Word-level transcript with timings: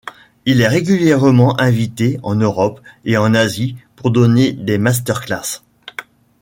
Il 0.47 0.61
est 0.61 0.67
régulièrement 0.67 1.59
invité 1.61 2.19
en 2.23 2.33
Europe 2.33 2.81
et 3.05 3.17
en 3.17 3.35
Asie 3.35 3.75
pour 3.95 4.09
donner 4.09 4.51
des 4.51 4.79
master-classes. 4.79 5.61